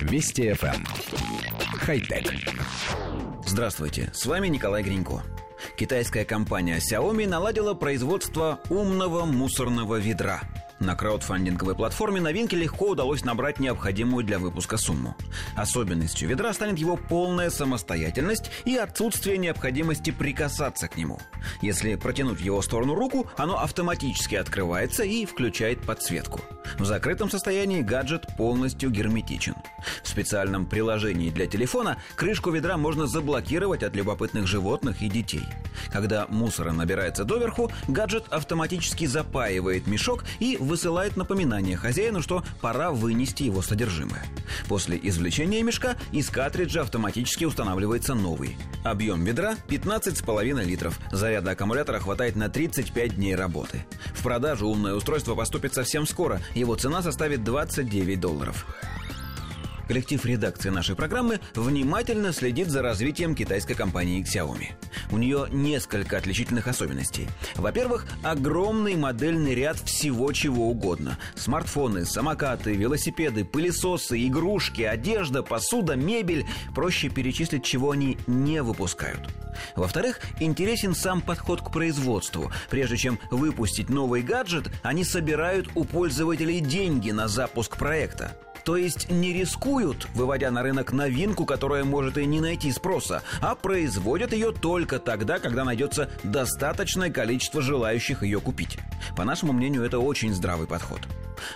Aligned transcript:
Вести 0.00 0.50
FM. 0.50 0.74
Эм. 0.74 0.84
Хай-тек. 1.78 2.32
Здравствуйте, 3.46 4.10
с 4.12 4.26
вами 4.26 4.48
Николай 4.48 4.82
Гринько. 4.82 5.22
Китайская 5.76 6.24
компания 6.24 6.78
Xiaomi 6.78 7.26
наладила 7.26 7.74
производство 7.74 8.60
умного 8.70 9.24
мусорного 9.24 9.96
ведра– 9.96 10.40
на 10.80 10.96
краудфандинговой 10.96 11.74
платформе 11.74 12.20
новинке 12.20 12.56
легко 12.56 12.90
удалось 12.90 13.24
набрать 13.24 13.60
необходимую 13.60 14.24
для 14.24 14.38
выпуска 14.38 14.78
сумму. 14.78 15.14
Особенностью 15.54 16.28
ведра 16.28 16.52
станет 16.52 16.78
его 16.78 16.96
полная 16.96 17.50
самостоятельность 17.50 18.50
и 18.64 18.76
отсутствие 18.76 19.36
необходимости 19.38 20.10
прикасаться 20.10 20.88
к 20.88 20.96
нему. 20.96 21.20
Если 21.60 21.94
протянуть 21.96 22.40
в 22.40 22.42
его 22.44 22.62
сторону 22.62 22.94
руку, 22.94 23.26
оно 23.36 23.58
автоматически 23.60 24.34
открывается 24.34 25.04
и 25.04 25.26
включает 25.26 25.82
подсветку. 25.82 26.40
В 26.78 26.84
закрытом 26.84 27.30
состоянии 27.30 27.82
гаджет 27.82 28.26
полностью 28.36 28.90
герметичен. 28.90 29.54
В 30.02 30.08
специальном 30.08 30.66
приложении 30.66 31.30
для 31.30 31.46
телефона 31.46 31.98
крышку 32.16 32.50
ведра 32.50 32.76
можно 32.76 33.06
заблокировать 33.06 33.82
от 33.82 33.94
любопытных 33.94 34.46
животных 34.46 35.02
и 35.02 35.08
детей. 35.08 35.44
Когда 35.92 36.26
мусора 36.28 36.72
набирается 36.72 37.24
доверху, 37.24 37.70
гаджет 37.88 38.26
автоматически 38.30 39.06
запаивает 39.06 39.86
мешок 39.86 40.24
и 40.38 40.56
высылает 40.70 41.16
напоминание 41.16 41.76
хозяину, 41.76 42.22
что 42.22 42.44
пора 42.60 42.92
вынести 42.92 43.42
его 43.42 43.60
содержимое. 43.60 44.24
После 44.68 44.98
извлечения 45.02 45.62
мешка 45.64 45.96
из 46.12 46.30
картриджа 46.30 46.82
автоматически 46.82 47.44
устанавливается 47.44 48.14
новый. 48.14 48.56
Объем 48.84 49.24
ведра 49.24 49.56
15,5 49.68 50.64
литров. 50.64 50.98
Заряда 51.10 51.50
аккумулятора 51.50 51.98
хватает 51.98 52.36
на 52.36 52.48
35 52.48 53.16
дней 53.16 53.34
работы. 53.34 53.84
В 54.14 54.22
продажу 54.22 54.68
умное 54.68 54.94
устройство 54.94 55.34
поступит 55.34 55.74
совсем 55.74 56.06
скоро. 56.06 56.40
Его 56.54 56.76
цена 56.76 57.02
составит 57.02 57.42
29 57.42 58.20
долларов. 58.20 58.64
Коллектив 59.90 60.24
редакции 60.24 60.68
нашей 60.68 60.94
программы 60.94 61.40
внимательно 61.56 62.32
следит 62.32 62.68
за 62.68 62.80
развитием 62.80 63.34
китайской 63.34 63.74
компании 63.74 64.22
Xiaomi. 64.22 64.68
У 65.10 65.18
нее 65.18 65.48
несколько 65.50 66.16
отличительных 66.16 66.68
особенностей. 66.68 67.26
Во-первых, 67.56 68.06
огромный 68.22 68.94
модельный 68.94 69.52
ряд 69.52 69.80
всего 69.80 70.30
чего 70.30 70.68
угодно. 70.68 71.18
Смартфоны, 71.34 72.04
самокаты, 72.04 72.76
велосипеды, 72.76 73.44
пылесосы, 73.44 74.24
игрушки, 74.28 74.82
одежда, 74.82 75.42
посуда, 75.42 75.96
мебель. 75.96 76.46
Проще 76.72 77.08
перечислить, 77.08 77.64
чего 77.64 77.90
они 77.90 78.16
не 78.28 78.62
выпускают. 78.62 79.28
Во-вторых, 79.74 80.20
интересен 80.38 80.94
сам 80.94 81.20
подход 81.20 81.62
к 81.62 81.72
производству. 81.72 82.52
Прежде 82.70 82.96
чем 82.96 83.18
выпустить 83.32 83.88
новый 83.88 84.22
гаджет, 84.22 84.70
они 84.84 85.02
собирают 85.02 85.68
у 85.74 85.82
пользователей 85.82 86.60
деньги 86.60 87.10
на 87.10 87.26
запуск 87.26 87.76
проекта. 87.76 88.36
То 88.64 88.76
есть 88.76 89.10
не 89.10 89.32
рискуют, 89.32 90.06
выводя 90.14 90.50
на 90.50 90.62
рынок 90.62 90.92
новинку, 90.92 91.44
которая 91.44 91.84
может 91.84 92.18
и 92.18 92.26
не 92.26 92.40
найти 92.40 92.70
спроса, 92.72 93.22
а 93.40 93.54
производят 93.54 94.32
ее 94.32 94.52
только 94.52 94.98
тогда, 94.98 95.38
когда 95.38 95.64
найдется 95.64 96.10
достаточное 96.22 97.10
количество 97.10 97.62
желающих 97.62 98.22
ее 98.22 98.40
купить. 98.40 98.78
По 99.16 99.24
нашему 99.24 99.52
мнению, 99.52 99.82
это 99.82 99.98
очень 99.98 100.34
здравый 100.34 100.66
подход. 100.66 101.00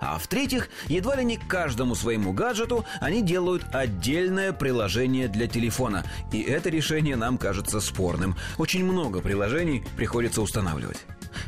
А 0.00 0.18
в-третьих, 0.18 0.68
едва 0.88 1.16
ли 1.16 1.24
не 1.24 1.36
каждому 1.36 1.94
своему 1.94 2.32
гаджету 2.32 2.84
они 3.00 3.22
делают 3.22 3.64
отдельное 3.72 4.52
приложение 4.52 5.28
для 5.28 5.46
телефона. 5.46 6.04
И 6.32 6.40
это 6.40 6.68
решение 6.70 7.16
нам 7.16 7.38
кажется 7.38 7.80
спорным. 7.80 8.36
Очень 8.58 8.84
много 8.84 9.20
приложений 9.20 9.84
приходится 9.96 10.42
устанавливать. 10.42 10.98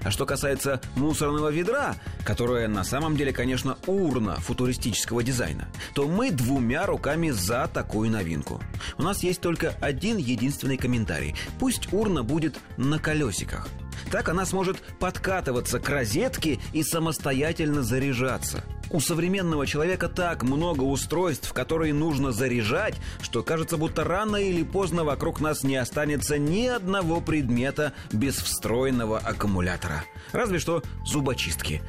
А 0.04 0.10
что 0.10 0.26
касается 0.26 0.80
мусорного 0.96 1.48
ведра, 1.48 1.96
которое 2.24 2.68
на 2.68 2.84
самом 2.84 3.16
деле, 3.16 3.32
конечно, 3.32 3.78
урна 3.86 4.36
футуристического 4.36 5.22
дизайна, 5.22 5.68
то 5.94 6.08
мы 6.08 6.30
двумя 6.30 6.86
руками 6.86 7.30
за 7.30 7.68
такую 7.72 8.10
новинку. 8.10 8.60
У 8.98 9.02
нас 9.02 9.22
есть 9.22 9.40
только 9.40 9.74
один 9.80 10.16
единственный 10.16 10.76
комментарий. 10.76 11.34
Пусть 11.58 11.92
урна 11.92 12.22
будет 12.22 12.58
на 12.76 12.98
колесиках. 12.98 13.68
Так 14.12 14.28
она 14.28 14.46
сможет 14.46 14.76
подкатываться 15.00 15.80
к 15.80 15.88
розетке 15.88 16.60
и 16.72 16.84
самостоятельно 16.84 17.82
заряжаться– 17.82 18.62
у 18.92 19.00
современного 19.00 19.66
человека 19.66 20.08
так 20.10 20.42
много 20.42 20.82
устройств, 20.82 21.52
которые 21.54 21.94
нужно 21.94 22.30
заряжать, 22.30 22.94
что 23.22 23.42
кажется, 23.42 23.78
будто 23.78 24.04
рано 24.04 24.36
или 24.36 24.62
поздно 24.62 25.02
вокруг 25.02 25.40
нас 25.40 25.64
не 25.64 25.76
останется 25.76 26.36
ни 26.36 26.66
одного 26.66 27.22
предмета 27.22 27.94
без 28.12 28.36
встроенного 28.36 29.18
аккумулятора. 29.18 30.04
Разве 30.32 30.58
что 30.58 30.82
зубочистки. 31.06 31.80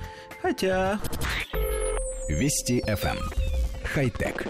Хотя... 0.42 1.00
Вести 2.30 2.82
FM. 2.88 3.18
Эм. 3.18 3.30
Хай-тек. 3.84 4.48